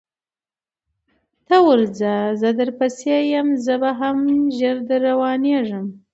ته 1.47 1.55
ورځه 1.67 2.13
زه 2.41 2.49
در 2.59 2.69
پسې 2.79 3.15
یم 3.33 3.47
زه 3.65 3.75
هم 3.99 4.17
ژر 4.57 4.77
در 4.87 4.99
روانېږم 5.09 5.85